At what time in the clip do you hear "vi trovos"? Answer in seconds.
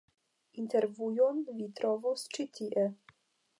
1.59-2.25